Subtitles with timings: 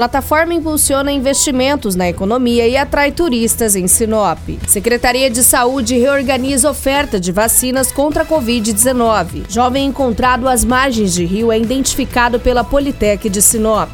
[0.00, 4.38] Plataforma impulsiona investimentos na economia e atrai turistas em Sinop.
[4.66, 9.42] Secretaria de Saúde reorganiza oferta de vacinas contra a Covid-19.
[9.46, 13.90] Jovem encontrado às margens de rio é identificado pela Politec de Sinop.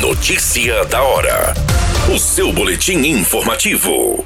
[0.00, 1.52] Notícia da hora.
[2.08, 4.24] O seu boletim informativo.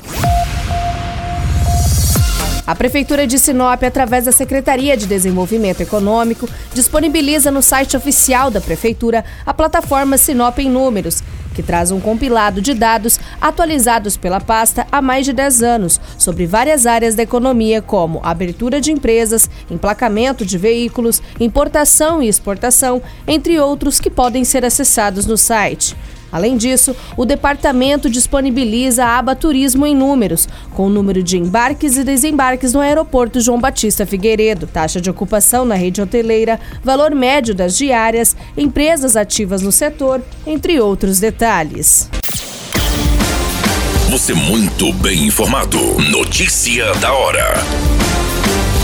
[2.66, 8.58] A Prefeitura de Sinop, através da Secretaria de Desenvolvimento Econômico, disponibiliza no site oficial da
[8.58, 11.22] Prefeitura a plataforma Sinop em Números,
[11.54, 16.46] que traz um compilado de dados atualizados pela pasta há mais de 10 anos sobre
[16.46, 23.60] várias áreas da economia, como abertura de empresas, emplacamento de veículos, importação e exportação, entre
[23.60, 25.94] outros que podem ser acessados no site.
[26.34, 31.96] Além disso, o departamento disponibiliza a aba Turismo em números, com o número de embarques
[31.96, 37.54] e desembarques no aeroporto João Batista Figueiredo, taxa de ocupação na rede hoteleira, valor médio
[37.54, 42.10] das diárias, empresas ativas no setor, entre outros detalhes.
[44.10, 45.78] Você muito bem informado.
[46.10, 47.93] Notícia da hora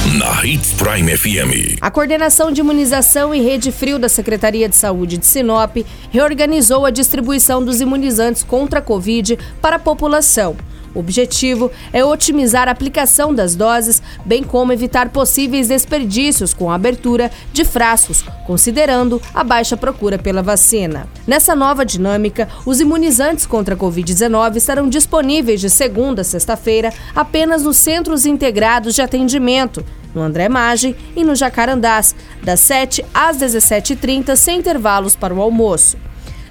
[0.09, 1.79] na Hits Prime FM.
[1.81, 5.77] A Coordenação de Imunização e Rede Frio da Secretaria de Saúde de Sinop
[6.11, 10.57] reorganizou a distribuição dos imunizantes contra a Covid para a população.
[10.95, 16.75] O objetivo é otimizar a aplicação das doses, bem como evitar possíveis desperdícios com a
[16.75, 21.07] abertura de frascos, considerando a baixa procura pela vacina.
[21.27, 27.63] Nessa nova dinâmica, os imunizantes contra a Covid-19 estarão disponíveis de segunda a sexta-feira apenas
[27.63, 34.35] nos centros integrados de atendimento, no André Maggi e no Jacarandás, das 7 às 17h30,
[34.35, 35.97] sem intervalos para o almoço.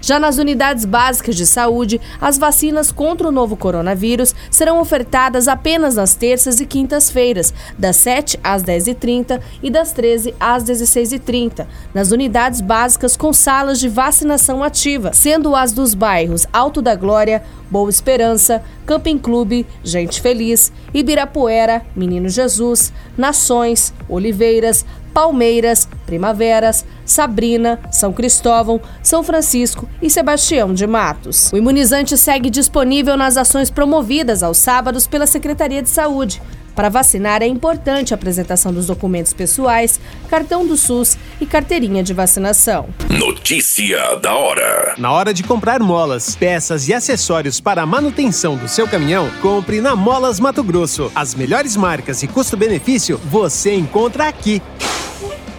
[0.01, 5.95] Já nas unidades básicas de saúde, as vacinas contra o novo coronavírus serão ofertadas apenas
[5.95, 12.61] nas terças e quintas-feiras, das 7 às 10h30 e das 13 às 16h30, nas unidades
[12.61, 18.63] básicas com salas de vacinação ativa, sendo as dos bairros Alto da Glória, Boa Esperança,
[18.85, 24.83] Camping Clube, Gente Feliz, Ibirapuera, Menino Jesus, Nações, Oliveiras,
[25.13, 31.51] Palmeiras, Primaveras, Sabrina, São Cristóvão, São Francisco e Sebastião de Matos.
[31.51, 36.41] O imunizante segue disponível nas ações promovidas aos sábados pela Secretaria de Saúde.
[36.79, 39.99] Para vacinar é importante a apresentação dos documentos pessoais,
[40.29, 42.87] cartão do SUS e carteirinha de vacinação.
[43.09, 44.95] Notícia da hora.
[44.97, 49.81] Na hora de comprar molas, peças e acessórios para a manutenção do seu caminhão, compre
[49.81, 51.11] na Molas Mato Grosso.
[51.13, 54.61] As melhores marcas e custo-benefício você encontra aqui.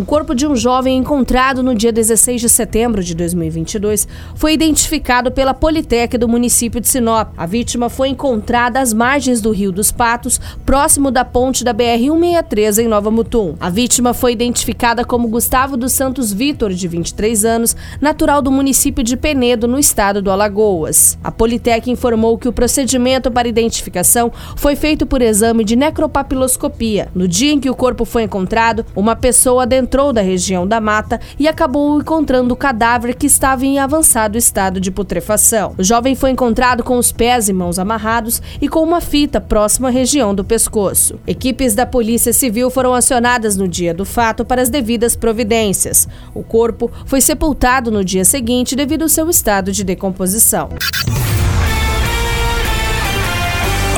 [0.00, 5.30] O corpo de um jovem encontrado no dia 16 de setembro de 2022 foi identificado
[5.30, 7.34] pela Politec do município de Sinop.
[7.36, 12.78] A vítima foi encontrada às margens do Rio dos Patos, próximo da ponte da BR-163
[12.78, 13.56] em Nova Mutum.
[13.60, 19.04] A vítima foi identificada como Gustavo dos Santos Vitor, de 23 anos, natural do município
[19.04, 21.18] de Penedo, no estado do Alagoas.
[21.22, 27.08] A Politec informou que o procedimento para identificação foi feito por exame de necropapiloscopia.
[27.14, 31.20] No dia em que o corpo foi encontrado, uma pessoa adentrou da região da mata
[31.36, 35.74] e acabou encontrando o cadáver que estava em avançado estado de putrefação.
[35.76, 39.88] O jovem foi encontrado com os pés e mãos amarrados e com uma fita próxima
[39.88, 41.18] à região do pescoço.
[41.26, 46.06] Equipes da Polícia Civil foram acionadas no dia do fato para as devidas providências.
[46.32, 50.68] O corpo foi sepultado no dia seguinte devido ao seu estado de decomposição.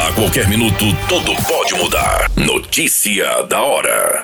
[0.09, 2.31] A qualquer minuto, tudo pode mudar.
[2.37, 4.23] Notícia da hora.